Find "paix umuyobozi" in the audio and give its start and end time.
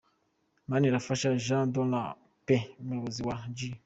2.45-3.21